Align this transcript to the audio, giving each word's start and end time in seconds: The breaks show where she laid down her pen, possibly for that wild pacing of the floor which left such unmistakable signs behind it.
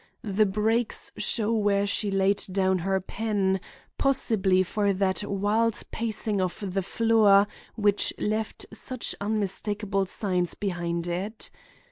The 0.23 0.47
breaks 0.47 1.11
show 1.17 1.53
where 1.53 1.85
she 1.85 2.09
laid 2.09 2.43
down 2.51 2.79
her 2.79 2.99
pen, 2.99 3.59
possibly 3.99 4.63
for 4.63 4.93
that 4.93 5.21
wild 5.25 5.83
pacing 5.91 6.41
of 6.41 6.57
the 6.73 6.81
floor 6.81 7.45
which 7.75 8.11
left 8.17 8.65
such 8.73 9.13
unmistakable 9.21 10.07
signs 10.07 10.55
behind 10.55 11.05
it. 11.07 11.51